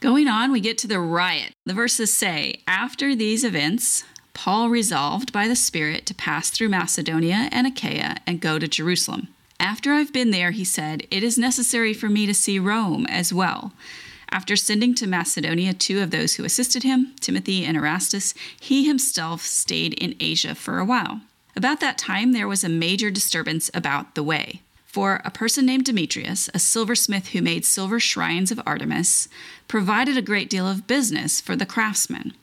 Going 0.00 0.28
on, 0.28 0.50
we 0.50 0.60
get 0.60 0.78
to 0.78 0.88
the 0.88 0.98
riot. 0.98 1.52
The 1.66 1.74
verses 1.74 2.10
say, 2.10 2.62
After 2.66 3.14
these 3.14 3.44
events, 3.44 4.02
Paul 4.32 4.70
resolved 4.70 5.30
by 5.30 5.46
the 5.46 5.54
Spirit 5.54 6.06
to 6.06 6.14
pass 6.14 6.48
through 6.48 6.70
Macedonia 6.70 7.50
and 7.52 7.66
Achaia 7.66 8.16
and 8.26 8.40
go 8.40 8.58
to 8.58 8.66
Jerusalem. 8.66 9.28
After 9.60 9.92
I've 9.92 10.10
been 10.10 10.30
there, 10.30 10.52
he 10.52 10.64
said, 10.64 11.06
it 11.10 11.22
is 11.22 11.36
necessary 11.36 11.92
for 11.92 12.08
me 12.08 12.24
to 12.24 12.32
see 12.32 12.58
Rome 12.58 13.04
as 13.10 13.30
well. 13.30 13.74
After 14.30 14.56
sending 14.56 14.94
to 14.94 15.06
Macedonia 15.06 15.74
two 15.74 16.00
of 16.00 16.10
those 16.10 16.36
who 16.36 16.44
assisted 16.44 16.82
him, 16.82 17.14
Timothy 17.20 17.66
and 17.66 17.76
Erastus, 17.76 18.32
he 18.58 18.86
himself 18.86 19.42
stayed 19.42 19.92
in 19.94 20.16
Asia 20.18 20.54
for 20.54 20.78
a 20.78 20.84
while. 20.84 21.20
About 21.54 21.80
that 21.80 21.98
time, 21.98 22.32
there 22.32 22.48
was 22.48 22.64
a 22.64 22.70
major 22.70 23.10
disturbance 23.10 23.70
about 23.74 24.14
the 24.14 24.22
way. 24.22 24.62
For 24.90 25.20
a 25.24 25.30
person 25.30 25.66
named 25.66 25.84
Demetrius, 25.84 26.50
a 26.52 26.58
silversmith 26.58 27.28
who 27.28 27.42
made 27.42 27.64
silver 27.64 28.00
shrines 28.00 28.50
of 28.50 28.60
Artemis, 28.66 29.28
provided 29.68 30.16
a 30.16 30.22
great 30.22 30.50
deal 30.50 30.66
of 30.66 30.88
business 30.88 31.40
for 31.40 31.54
the 31.54 31.64
craftsmen. 31.64 32.34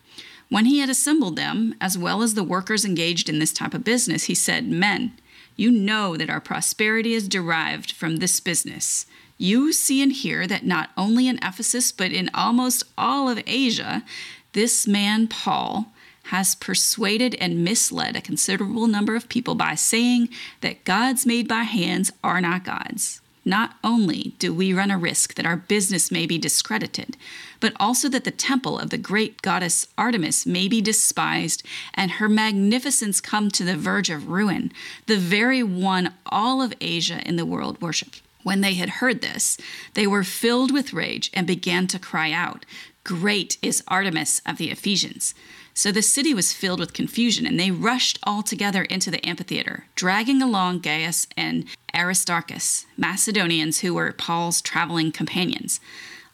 When 0.48 0.64
he 0.64 0.80
had 0.80 0.90
assembled 0.90 1.36
them, 1.36 1.76
as 1.82 1.98
well 1.98 2.22
as 2.22 2.36
the 2.36 2.46
workers 2.46 2.86
engaged 2.86 3.28
in 3.28 3.40
this 3.40 3.52
type 3.52 3.74
of 3.74 3.84
business, 3.84 4.26
he 4.26 4.34
said, 4.34 4.66
Men, 4.66 5.12
you 5.58 5.70
know 5.70 6.16
that 6.16 6.30
our 6.30 6.40
prosperity 6.40 7.14
is 7.14 7.28
derived 7.28 7.92
from 7.92 8.16
this 8.16 8.40
business. 8.40 9.08
You 9.38 9.74
see 9.74 10.02
and 10.02 10.14
hear 10.14 10.48
that 10.48 10.66
not 10.66 10.92
only 10.96 11.28
in 11.28 11.40
Ephesus, 11.40 11.92
but 11.92 12.14
in 12.14 12.30
almost 12.34 12.86
all 12.98 13.28
of 13.28 13.44
Asia, 13.46 14.06
this 14.54 14.88
man, 14.88 15.28
Paul, 15.28 15.92
has 16.28 16.56
persuaded 16.56 17.36
and 17.36 17.64
misled 17.64 18.16
a 18.16 18.22
considerable 18.22 18.88
number 18.88 19.16
of 19.16 19.30
people 19.30 19.56
by 19.56 19.76
saying 19.76 20.30
that 20.62 20.84
gods 20.84 21.26
made 21.26 21.48
by 21.48 21.64
hands 21.64 22.12
are 22.24 22.42
not 22.42 22.64
gods. 22.64 23.22
Not 23.48 23.76
only 23.82 24.36
do 24.40 24.54
we 24.54 24.74
run 24.74 24.92
a 24.92 24.98
risk 24.98 25.36
that 25.36 25.46
our 25.46 25.56
business 25.56 26.12
may 26.12 26.26
be 26.26 26.38
discredited, 26.38 27.16
but 27.62 27.72
also 27.80 28.10
that 28.10 28.26
the 28.26 28.32
temple 28.32 28.78
of 28.78 28.90
the 28.90 28.98
great 28.98 29.42
goddess 29.42 29.88
Artemis 29.98 30.46
may 30.46 30.68
be 30.68 30.82
despised 30.82 31.64
and 31.94 32.12
her 32.12 32.28
magnificence 32.28 33.22
come 33.22 33.50
to 33.52 33.64
the 33.64 33.78
verge 33.78 34.10
of 34.10 34.28
ruin, 34.28 34.74
the 35.06 35.16
very 35.16 35.64
one 35.64 36.14
all 36.26 36.62
of 36.62 36.74
Asia 36.82 37.26
in 37.26 37.38
the 37.38 37.46
world 37.46 37.82
worshiped. 37.82 38.22
When 38.44 38.60
they 38.60 38.74
had 38.74 38.90
heard 38.90 39.22
this, 39.22 39.58
they 39.94 40.08
were 40.08 40.26
filled 40.26 40.74
with 40.74 40.94
rage 40.94 41.32
and 41.34 41.48
began 41.48 41.88
to 41.88 42.00
cry 42.00 42.34
out, 42.34 42.66
Great 43.08 43.58
is 43.62 43.86
Artemis 43.88 44.42
of 44.46 44.58
the 44.58 44.70
Ephesians. 44.70 45.34
So 45.74 45.94
the 45.94 46.02
city 46.02 46.34
was 46.34 46.52
filled 46.52 46.82
with 46.82 46.92
confusion, 46.92 47.46
and 47.46 47.58
they 47.58 47.72
rushed 47.72 48.20
all 48.24 48.44
together 48.44 48.84
into 48.84 49.10
the 49.10 49.26
amphitheater, 49.26 49.86
dragging 49.96 50.42
along 50.42 50.80
Gaius 50.80 51.26
and 51.38 51.64
Aristarchus, 51.96 52.86
Macedonians 52.98 53.80
who 53.80 53.94
were 53.94 54.12
Paul's 54.12 54.62
traveling 54.62 55.14
companions. 55.14 55.80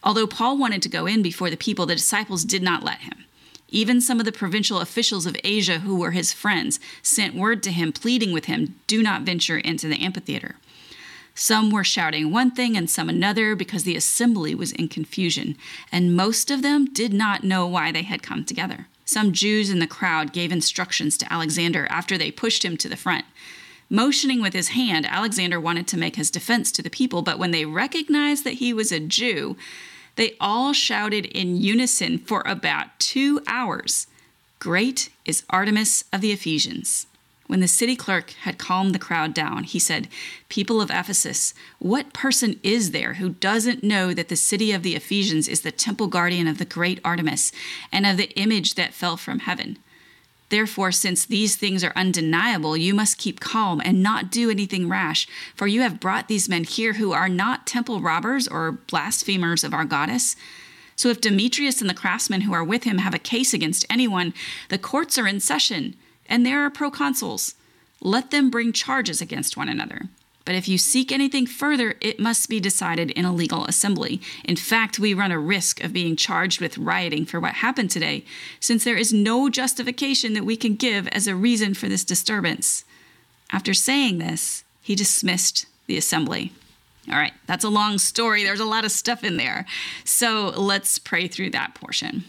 Although 0.04 0.26
Paul 0.26 0.58
wanted 0.58 0.82
to 0.82 0.90
go 0.90 1.06
in 1.06 1.22
before 1.22 1.52
the 1.52 1.58
people, 1.58 1.86
the 1.86 1.94
disciples 1.94 2.44
did 2.44 2.64
not 2.64 2.82
let 2.82 3.02
him. 3.02 3.26
Even 3.70 4.02
some 4.02 4.20
of 4.20 4.26
the 4.26 4.32
provincial 4.32 4.80
officials 4.80 5.28
of 5.28 5.38
Asia 5.44 5.80
who 5.80 5.96
were 5.96 6.12
his 6.12 6.34
friends 6.34 6.80
sent 7.04 7.36
word 7.36 7.62
to 7.64 7.72
him, 7.72 7.92
pleading 7.92 8.34
with 8.34 8.46
him, 8.46 8.80
Do 8.88 9.04
not 9.04 9.22
venture 9.22 9.60
into 9.60 9.88
the 9.88 10.04
amphitheater. 10.04 10.56
Some 11.36 11.72
were 11.72 11.84
shouting 11.84 12.32
one 12.32 12.52
thing 12.52 12.78
and 12.78 12.90
some 12.90 13.10
another 13.10 13.56
because 13.56 13.84
the 13.84 13.96
assembly 13.96 14.54
was 14.54 14.72
in 14.72 14.88
confusion, 14.88 15.58
and 15.92 16.16
most 16.16 16.52
of 16.52 16.62
them 16.62 16.86
did 16.86 17.12
not 17.14 17.44
know 17.44 17.66
why 17.68 17.92
they 17.92 18.04
had 18.04 18.22
come 18.22 18.46
together. 18.46 18.88
Some 19.06 19.34
Jews 19.34 19.70
in 19.70 19.80
the 19.80 19.88
crowd 19.88 20.32
gave 20.32 20.52
instructions 20.52 21.18
to 21.18 21.34
Alexander 21.34 21.88
after 21.90 22.18
they 22.18 22.32
pushed 22.32 22.64
him 22.64 22.78
to 22.78 22.90
the 22.90 22.96
front. 22.96 23.26
Motioning 23.90 24.42
with 24.42 24.54
his 24.54 24.70
hand, 24.70 25.06
Alexander 25.06 25.60
wanted 25.60 25.88
to 25.88 25.98
make 25.98 26.16
his 26.16 26.32
defense 26.32 26.72
to 26.72 26.82
the 26.82 26.90
people, 26.90 27.22
but 27.22 27.38
when 27.38 27.52
they 27.52 27.66
recognized 27.66 28.44
that 28.44 28.56
he 28.56 28.74
was 28.74 28.92
a 28.92 29.00
Jew, 29.00 29.58
they 30.16 30.36
all 30.40 30.74
shouted 30.74 31.26
in 31.26 31.58
unison 31.58 32.18
for 32.18 32.44
about 32.46 33.00
two 33.00 33.42
hours 33.48 34.08
Great 34.60 35.10
is 35.26 35.44
Artemis 35.50 36.06
of 36.14 36.22
the 36.22 36.32
Ephesians. 36.32 37.06
When 37.48 37.60
the 37.60 37.68
city 37.68 37.96
clerk 37.96 38.32
had 38.44 38.58
calmed 38.58 38.96
the 38.96 39.00
crowd 39.00 39.34
down, 39.34 39.64
he 39.64 39.78
said, 39.78 40.08
People 40.48 40.82
of 40.82 40.90
Ephesus, 40.90 41.54
what 41.80 42.14
person 42.14 42.60
is 42.64 42.92
there 42.92 43.16
who 43.16 43.30
doesn't 43.30 43.84
know 43.84 44.14
that 44.14 44.30
the 44.30 44.36
city 44.36 44.72
of 44.72 44.82
the 44.82 44.96
Ephesians 44.96 45.48
is 45.48 45.62
the 45.62 45.72
temple 45.72 46.08
guardian 46.08 46.48
of 46.48 46.58
the 46.58 46.66
great 46.66 47.02
Artemis 47.04 47.52
and 47.92 48.06
of 48.06 48.18
the 48.18 48.32
image 48.40 48.76
that 48.76 48.94
fell 48.94 49.18
from 49.18 49.40
heaven? 49.40 49.78
Therefore, 50.50 50.92
since 50.92 51.26
these 51.26 51.56
things 51.56 51.84
are 51.84 51.94
undeniable, 51.96 52.78
you 52.78 52.94
must 52.94 53.18
keep 53.18 53.40
calm 53.40 53.82
and 53.84 54.04
not 54.04 54.32
do 54.32 54.50
anything 54.50 54.88
rash, 54.88 55.28
for 55.56 55.68
you 55.68 55.82
have 55.82 56.00
brought 56.00 56.28
these 56.28 56.48
men 56.48 56.64
here 56.64 56.94
who 56.94 57.12
are 57.12 57.30
not 57.30 57.68
temple 57.68 58.00
robbers 58.02 58.48
or 58.48 58.74
blasphemers 58.74 59.64
of 59.64 59.74
our 59.74 59.84
goddess. 59.84 60.36
So 60.96 61.10
if 61.10 61.20
Demetrius 61.20 61.82
and 61.82 61.90
the 61.90 61.96
craftsmen 61.96 62.42
who 62.42 62.54
are 62.54 62.64
with 62.64 62.84
him 62.84 63.00
have 63.00 63.16
a 63.16 63.20
case 63.20 63.54
against 63.54 63.86
anyone, 63.90 64.34
the 64.70 64.78
courts 64.78 65.18
are 65.18 65.28
in 65.28 65.40
session 65.40 65.96
and 66.28 66.46
there 66.46 66.64
are 66.66 66.70
proconsuls. 66.70 67.56
Let 68.02 68.32
them 68.32 68.50
bring 68.50 68.74
charges 68.74 69.22
against 69.22 69.56
one 69.58 69.70
another. 69.70 70.10
But 70.46 70.56
if 70.56 70.68
you 70.68 70.78
seek 70.78 71.12
anything 71.12 71.46
further, 71.46 71.96
it 72.02 72.20
must 72.20 72.50
be 72.50 72.60
decided 72.60 73.12
in 73.12 73.24
a 73.24 73.34
legal 73.34 73.66
assembly. 73.66 74.20
In 74.44 74.58
fact, 74.58 75.00
we 75.00 75.14
run 75.14 75.32
a 75.32 75.40
risk 75.40 75.82
of 75.82 75.94
being 75.94 76.18
charged 76.18 76.60
with 76.60 76.78
rioting 76.78 77.26
for 77.26 77.40
what 77.40 77.56
happened 77.56 77.92
today, 77.92 78.26
since 78.60 78.84
there 78.84 78.98
is 78.98 79.14
no 79.14 79.50
justification 79.50 80.34
that 80.34 80.44
we 80.44 80.58
can 80.58 80.76
give 80.76 81.08
as 81.08 81.28
a 81.28 81.36
reason 81.36 81.74
for 81.74 81.88
this 81.88 82.04
disturbance. 82.04 82.84
After 83.52 83.74
saying 83.74 84.18
this, 84.18 84.66
he 84.82 84.96
dismissed 84.96 85.66
the 85.88 85.98
assembly. 85.98 86.52
All 87.10 87.16
right, 87.16 87.34
that's 87.48 87.64
a 87.64 87.70
long 87.70 87.98
story. 87.98 88.44
There's 88.44 88.60
a 88.60 88.66
lot 88.66 88.86
of 88.86 88.92
stuff 88.92 89.24
in 89.24 89.38
there. 89.38 89.66
So 90.04 90.54
let's 90.58 91.00
pray 91.00 91.28
through 91.28 91.52
that 91.52 91.76
portion. 91.76 92.26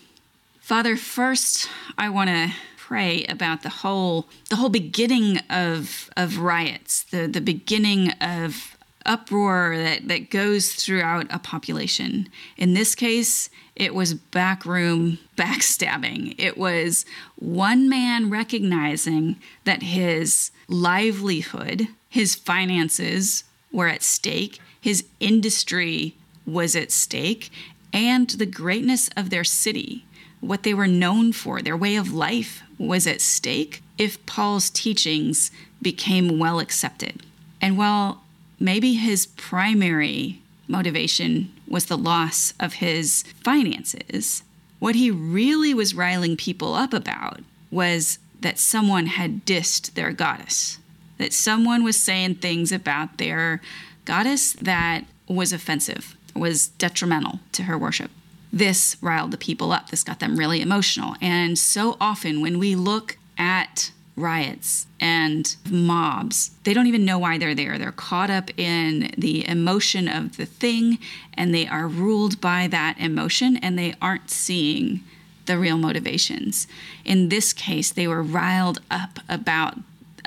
Father, 0.60 0.96
first, 0.96 1.68
I 1.98 2.08
want 2.08 2.30
to 2.30 2.52
pray 2.86 3.24
about 3.30 3.62
the 3.62 3.70
whole 3.70 4.28
the 4.50 4.56
whole 4.56 4.68
beginning 4.68 5.38
of 5.48 6.10
of 6.18 6.38
riots, 6.38 7.04
the 7.04 7.26
the 7.26 7.40
beginning 7.40 8.10
of 8.20 8.76
uproar 9.06 9.76
that 9.76 10.06
that 10.08 10.30
goes 10.30 10.74
throughout 10.74 11.26
a 11.30 11.38
population. 11.38 12.28
In 12.58 12.74
this 12.74 12.94
case, 12.94 13.48
it 13.74 13.94
was 13.94 14.12
backroom 14.12 15.18
backstabbing. 15.36 16.34
It 16.36 16.58
was 16.58 17.06
one 17.36 17.88
man 17.88 18.28
recognizing 18.28 19.36
that 19.64 19.82
his 19.82 20.50
livelihood, 20.68 21.88
his 22.10 22.34
finances 22.34 23.44
were 23.72 23.88
at 23.88 24.02
stake, 24.02 24.60
his 24.78 25.04
industry 25.20 26.16
was 26.46 26.76
at 26.76 26.92
stake, 26.92 27.50
and 27.94 28.28
the 28.28 28.46
greatness 28.46 29.08
of 29.16 29.30
their 29.30 29.44
city 29.44 30.04
what 30.40 30.62
they 30.62 30.74
were 30.74 30.86
known 30.86 31.32
for, 31.32 31.62
their 31.62 31.76
way 31.76 31.96
of 31.96 32.12
life 32.12 32.62
was 32.78 33.06
at 33.06 33.20
stake 33.20 33.82
if 33.98 34.24
Paul's 34.26 34.70
teachings 34.70 35.50
became 35.80 36.38
well 36.38 36.58
accepted. 36.58 37.22
And 37.60 37.78
while 37.78 38.22
maybe 38.58 38.94
his 38.94 39.26
primary 39.26 40.42
motivation 40.68 41.52
was 41.68 41.86
the 41.86 41.98
loss 41.98 42.52
of 42.60 42.74
his 42.74 43.22
finances, 43.42 44.42
what 44.78 44.94
he 44.94 45.10
really 45.10 45.72
was 45.72 45.94
riling 45.94 46.36
people 46.36 46.74
up 46.74 46.92
about 46.92 47.40
was 47.70 48.18
that 48.40 48.58
someone 48.58 49.06
had 49.06 49.46
dissed 49.46 49.94
their 49.94 50.12
goddess, 50.12 50.78
that 51.18 51.32
someone 51.32 51.82
was 51.82 51.96
saying 51.96 52.34
things 52.36 52.70
about 52.70 53.16
their 53.18 53.62
goddess 54.04 54.52
that 54.54 55.04
was 55.26 55.52
offensive, 55.52 56.16
was 56.34 56.68
detrimental 56.68 57.40
to 57.52 57.62
her 57.62 57.78
worship 57.78 58.10
this 58.54 58.96
riled 59.00 59.32
the 59.32 59.36
people 59.36 59.72
up. 59.72 59.90
This 59.90 60.04
got 60.04 60.20
them 60.20 60.36
really 60.36 60.60
emotional. 60.60 61.16
And 61.20 61.58
so 61.58 61.96
often 62.00 62.40
when 62.40 62.60
we 62.60 62.76
look 62.76 63.18
at 63.36 63.90
riots 64.16 64.86
and 65.00 65.56
mobs, 65.68 66.52
they 66.62 66.72
don't 66.72 66.86
even 66.86 67.04
know 67.04 67.18
why 67.18 67.36
they're 67.36 67.56
there. 67.56 67.78
They're 67.78 67.90
caught 67.90 68.30
up 68.30 68.56
in 68.56 69.12
the 69.18 69.46
emotion 69.48 70.06
of 70.06 70.36
the 70.36 70.46
thing 70.46 70.98
and 71.34 71.52
they 71.52 71.66
are 71.66 71.88
ruled 71.88 72.40
by 72.40 72.68
that 72.68 72.96
emotion 73.00 73.56
and 73.56 73.76
they 73.76 73.94
aren't 74.00 74.30
seeing 74.30 75.00
the 75.46 75.58
real 75.58 75.76
motivations. 75.76 76.68
In 77.04 77.30
this 77.30 77.52
case, 77.52 77.90
they 77.90 78.06
were 78.06 78.22
riled 78.22 78.80
up 78.90 79.18
about 79.28 79.78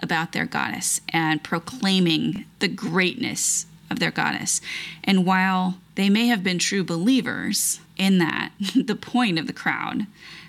about 0.03 0.31
their 0.31 0.45
goddess 0.45 1.01
and 1.09 1.43
proclaiming 1.43 2.45
the 2.59 2.67
greatness 2.67 3.65
of 3.89 3.97
their 3.97 4.11
goddess. 4.11 4.61
And 5.03 5.25
while 5.25 5.79
they 5.95 6.07
may 6.07 6.27
have 6.27 6.43
been 6.43 6.59
true 6.59 6.83
believers 6.83 7.79
in 7.97 8.17
that, 8.19 8.51
the 8.75 8.95
point 8.95 9.39
of 9.39 9.47
the 9.47 9.53
crowd 9.53 10.07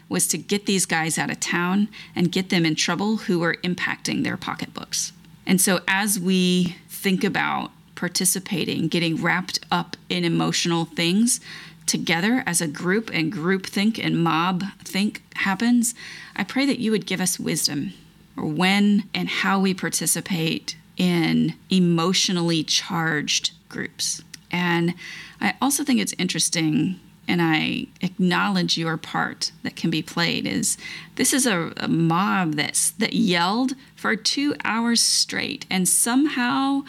was 0.09 0.27
to 0.29 0.39
get 0.39 0.67
these 0.67 0.87
guys 0.87 1.19
out 1.19 1.31
of 1.31 1.41
town 1.41 1.89
and 2.15 2.33
get 2.33 2.49
them 2.49 2.65
in 2.65 2.75
trouble 2.75 3.19
who 3.19 3.39
were 3.39 3.57
impacting 3.63 4.25
their 4.25 4.37
pocketbooks. 4.37 5.13
And 5.47 5.61
so 5.61 5.81
as 5.87 6.19
we 6.19 6.77
think 6.89 7.25
about 7.25 7.71
participating, 7.95 8.89
getting 8.89 9.21
wrapped 9.21 9.61
up 9.71 9.97
in 10.09 10.25
emotional 10.25 10.85
things 10.85 11.41
together 11.87 12.43
as 12.47 12.61
a 12.61 12.69
group 12.69 13.11
and 13.13 13.33
group 13.33 13.67
think 13.67 13.99
and 13.99 14.23
mob 14.23 14.63
think 14.85 15.23
happens, 15.37 15.95
I 16.37 16.45
pray 16.45 16.67
that 16.67 16.79
you 16.79 16.91
would 16.91 17.07
give 17.07 17.21
us 17.21 17.41
wisdom 17.41 17.93
or 18.37 18.47
when 18.47 19.09
and 19.15 19.29
how 19.29 19.59
we 19.59 19.75
participate 19.75 20.77
in 20.97 21.55
emotionally 21.71 22.63
charged 22.63 23.53
groups. 23.69 24.23
And 24.51 24.95
I 25.41 25.55
also 25.61 25.85
think 25.85 26.01
it's 26.01 26.15
interesting 26.19 27.01
and 27.29 27.43
I 27.43 27.87
acknowledge 28.01 28.79
your 28.79 28.97
part 28.97 29.53
that 29.63 29.77
can 29.77 29.91
be 29.91 30.03
played 30.03 30.47
is 30.47 30.79
this 31.17 31.33
is 31.33 31.47
a, 31.47 31.73
a, 31.77 31.87
mob 31.87 32.55
that's 32.55 32.91
that 32.93 33.13
yelled 33.13 33.75
for 33.95 34.17
two 34.17 34.55
hours 34.65 35.01
straight 35.01 35.67
and 35.71 35.87
somehow 35.87 36.83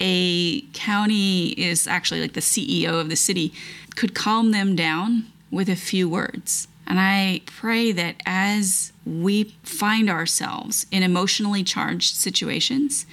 a 0.00 0.62
county 0.72 1.48
is 1.50 1.86
actually 1.86 2.20
like 2.20 2.34
the 2.34 2.40
CEO 2.40 3.00
of 3.00 3.08
the 3.08 3.16
city 3.16 3.52
could 3.94 4.14
calm 4.14 4.50
them 4.50 4.76
down 4.76 5.26
with 5.50 5.68
a 5.68 5.76
few 5.76 6.08
words. 6.08 6.68
And 6.86 7.00
I 7.00 7.40
pray 7.46 7.92
that 7.92 8.16
as 8.26 8.92
we 9.04 9.54
find 9.62 10.10
ourselves 10.10 10.86
in 10.90 11.02
emotionally 11.02 11.64
charged 11.64 12.14
situations, 12.14 13.06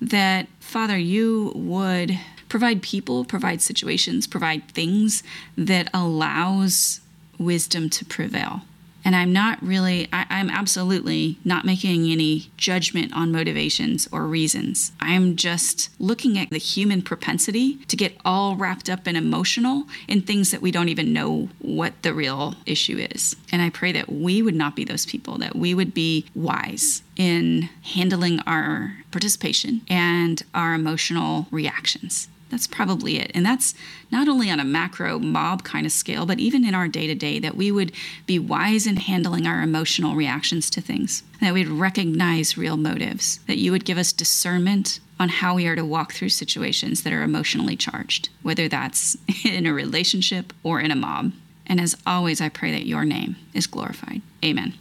that 0.00 0.46
Father, 0.60 0.96
you 0.96 1.52
would 1.54 2.18
provide 2.48 2.82
people, 2.82 3.24
provide 3.24 3.62
situations, 3.62 4.26
provide 4.26 4.68
things 4.68 5.22
that 5.56 5.88
allows 5.92 7.00
wisdom 7.38 7.88
to 7.90 8.04
prevail. 8.04 8.62
And 9.04 9.16
I'm 9.16 9.32
not 9.32 9.62
really, 9.62 10.06
I, 10.12 10.26
am 10.28 10.50
absolutely 10.50 11.38
not 11.42 11.64
making 11.64 12.10
any 12.10 12.50
judgment 12.58 13.14
on 13.14 13.32
motivations 13.32 14.06
or 14.12 14.26
reasons. 14.26 14.92
I'm 15.00 15.36
just 15.36 15.88
looking 15.98 16.36
at 16.36 16.50
the 16.50 16.58
human 16.58 17.00
propensity 17.00 17.76
to 17.86 17.96
get 17.96 18.18
all 18.24 18.56
wrapped 18.56 18.90
up 18.90 19.06
and 19.06 19.16
emotional 19.16 19.84
in 20.08 20.20
things 20.20 20.50
that 20.50 20.60
we 20.60 20.70
don't 20.70 20.90
even 20.90 21.12
know 21.12 21.48
what 21.60 21.94
the 22.02 22.12
real 22.12 22.54
issue 22.66 22.98
is. 23.10 23.34
And 23.50 23.62
I 23.62 23.70
pray 23.70 23.92
that 23.92 24.12
we 24.12 24.42
would 24.42 24.54
not 24.54 24.76
be 24.76 24.84
those 24.84 25.06
people, 25.06 25.38
that 25.38 25.56
we 25.56 25.72
would 25.72 25.94
be 25.94 26.26
wise 26.34 27.02
in 27.16 27.70
handling 27.94 28.40
our 28.40 28.96
participation 29.10 29.82
and 29.88 30.42
our 30.54 30.74
emotional 30.74 31.46
reactions 31.50 32.28
that's 32.50 32.66
probably 32.66 33.18
it. 33.18 33.30
And 33.34 33.44
that's 33.44 33.74
not 34.10 34.28
only 34.28 34.50
on 34.50 34.60
a 34.60 34.64
macro 34.64 35.18
mob 35.18 35.64
kind 35.64 35.84
of 35.84 35.92
scale, 35.92 36.26
but 36.26 36.38
even 36.38 36.64
in 36.64 36.74
our 36.74 36.88
day 36.88 37.06
to 37.06 37.14
day, 37.14 37.38
that 37.38 37.56
we 37.56 37.70
would 37.70 37.92
be 38.26 38.38
wise 38.38 38.86
in 38.86 38.96
handling 38.96 39.46
our 39.46 39.62
emotional 39.62 40.14
reactions 40.14 40.70
to 40.70 40.80
things, 40.80 41.22
that 41.40 41.54
we'd 41.54 41.68
recognize 41.68 42.56
real 42.56 42.76
motives, 42.76 43.40
that 43.46 43.58
you 43.58 43.70
would 43.72 43.84
give 43.84 43.98
us 43.98 44.12
discernment 44.12 45.00
on 45.20 45.28
how 45.28 45.54
we 45.54 45.66
are 45.66 45.76
to 45.76 45.84
walk 45.84 46.12
through 46.12 46.28
situations 46.28 47.02
that 47.02 47.12
are 47.12 47.22
emotionally 47.22 47.76
charged, 47.76 48.28
whether 48.42 48.68
that's 48.68 49.16
in 49.44 49.66
a 49.66 49.72
relationship 49.72 50.52
or 50.62 50.80
in 50.80 50.90
a 50.90 50.96
mob. 50.96 51.32
And 51.66 51.80
as 51.80 51.96
always, 52.06 52.40
I 52.40 52.48
pray 52.48 52.72
that 52.72 52.86
your 52.86 53.04
name 53.04 53.36
is 53.52 53.66
glorified. 53.66 54.22
Amen. 54.42 54.74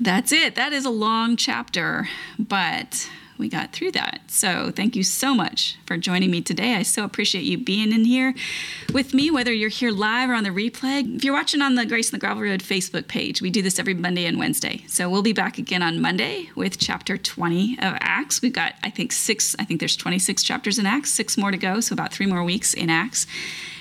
That's 0.00 0.32
it. 0.32 0.54
That 0.54 0.72
is 0.72 0.84
a 0.84 0.90
long 0.90 1.36
chapter, 1.36 2.08
but 2.38 3.08
we 3.42 3.48
got 3.48 3.72
through 3.72 3.90
that. 3.90 4.20
So 4.28 4.70
thank 4.70 4.94
you 4.94 5.02
so 5.02 5.34
much 5.34 5.76
for 5.84 5.98
joining 5.98 6.30
me 6.30 6.40
today. 6.40 6.76
I 6.76 6.82
so 6.82 7.04
appreciate 7.04 7.42
you 7.42 7.58
being 7.58 7.92
in 7.92 8.04
here 8.04 8.34
with 8.92 9.12
me, 9.12 9.30
whether 9.30 9.52
you're 9.52 9.68
here 9.68 9.90
live 9.90 10.30
or 10.30 10.34
on 10.34 10.44
the 10.44 10.50
replay. 10.50 11.16
If 11.16 11.24
you're 11.24 11.34
watching 11.34 11.60
on 11.60 11.74
the 11.74 11.84
Grace 11.84 12.10
in 12.10 12.16
the 12.16 12.20
Gravel 12.20 12.44
Road 12.44 12.60
Facebook 12.60 13.08
page, 13.08 13.42
we 13.42 13.50
do 13.50 13.60
this 13.60 13.80
every 13.80 13.94
Monday 13.94 14.26
and 14.26 14.38
Wednesday. 14.38 14.84
So 14.86 15.10
we'll 15.10 15.22
be 15.22 15.32
back 15.32 15.58
again 15.58 15.82
on 15.82 16.00
Monday 16.00 16.50
with 16.54 16.78
chapter 16.78 17.18
20 17.18 17.78
of 17.80 17.98
Acts. 18.00 18.40
We've 18.40 18.52
got, 18.52 18.74
I 18.84 18.90
think, 18.90 19.10
six, 19.10 19.56
I 19.58 19.64
think 19.64 19.80
there's 19.80 19.96
26 19.96 20.42
chapters 20.44 20.78
in 20.78 20.86
Acts, 20.86 21.12
six 21.12 21.36
more 21.36 21.50
to 21.50 21.58
go. 21.58 21.80
So 21.80 21.92
about 21.94 22.12
three 22.12 22.26
more 22.26 22.44
weeks 22.44 22.72
in 22.72 22.90
Acts. 22.90 23.26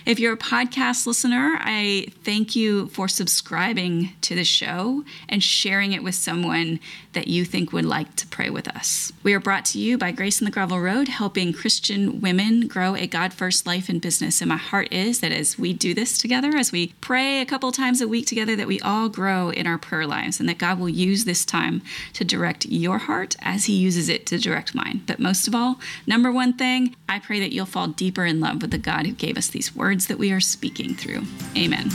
If 0.03 0.19
you're 0.19 0.33
a 0.33 0.37
podcast 0.37 1.05
listener, 1.05 1.57
I 1.59 2.07
thank 2.23 2.55
you 2.55 2.87
for 2.87 3.07
subscribing 3.07 4.13
to 4.21 4.33
the 4.33 4.43
show 4.43 5.03
and 5.29 5.43
sharing 5.43 5.93
it 5.93 6.01
with 6.01 6.15
someone 6.15 6.79
that 7.13 7.27
you 7.27 7.45
think 7.45 7.71
would 7.71 7.85
like 7.85 8.15
to 8.15 8.25
pray 8.27 8.49
with 8.49 8.67
us. 8.67 9.11
We 9.21 9.33
are 9.33 9.39
brought 9.39 9.65
to 9.65 9.79
you 9.79 9.99
by 9.99 10.11
Grace 10.11 10.41
in 10.41 10.45
the 10.45 10.51
Gravel 10.51 10.79
Road, 10.79 11.07
helping 11.07 11.53
Christian 11.53 12.19
women 12.19 12.67
grow 12.67 12.95
a 12.95 13.05
God 13.05 13.31
first 13.31 13.67
life 13.67 13.89
and 13.89 14.01
business. 14.01 14.41
And 14.41 14.49
my 14.49 14.57
heart 14.57 14.91
is 14.91 15.19
that 15.19 15.31
as 15.31 15.59
we 15.59 15.71
do 15.71 15.93
this 15.93 16.17
together, 16.17 16.55
as 16.55 16.71
we 16.71 16.93
pray 17.01 17.39
a 17.41 17.45
couple 17.45 17.71
times 17.71 18.01
a 18.01 18.07
week 18.07 18.25
together, 18.25 18.55
that 18.55 18.67
we 18.67 18.79
all 18.79 19.07
grow 19.07 19.49
in 19.49 19.67
our 19.67 19.77
prayer 19.77 20.07
lives 20.07 20.39
and 20.39 20.49
that 20.49 20.57
God 20.57 20.79
will 20.79 20.89
use 20.89 21.25
this 21.25 21.45
time 21.45 21.83
to 22.13 22.25
direct 22.25 22.65
your 22.65 22.97
heart 22.97 23.35
as 23.41 23.65
He 23.65 23.75
uses 23.75 24.09
it 24.09 24.25
to 24.27 24.39
direct 24.39 24.73
mine. 24.73 25.03
But 25.05 25.19
most 25.19 25.47
of 25.47 25.53
all, 25.53 25.79
number 26.07 26.31
one 26.31 26.53
thing, 26.53 26.95
I 27.07 27.19
pray 27.19 27.39
that 27.41 27.51
you'll 27.51 27.65
fall 27.65 27.87
deeper 27.87 28.25
in 28.25 28.39
love 28.39 28.61
with 28.61 28.71
the 28.71 28.77
God 28.77 29.05
who 29.05 29.11
gave 29.11 29.37
us 29.37 29.47
these 29.47 29.75
words 29.75 29.90
words 29.91 30.07
that 30.07 30.17
we 30.17 30.31
are 30.31 30.39
speaking 30.39 30.95
through. 30.95 31.21
Amen. 31.57 31.89